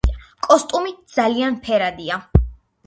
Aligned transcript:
კოსტუმი 0.47 0.95
ძალიან 1.17 1.61
ფერადია. 1.69 2.21